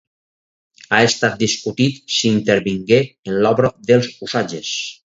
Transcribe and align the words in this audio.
Ha 0.97 1.01
estat 1.09 1.35
discutit 1.43 2.01
si 2.17 2.33
intervingué 2.39 3.01
en 3.07 3.39
l'obra 3.45 3.75
dels 3.93 4.15
Usatges. 4.29 4.79